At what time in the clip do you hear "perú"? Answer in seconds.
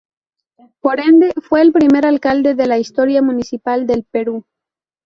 4.03-4.47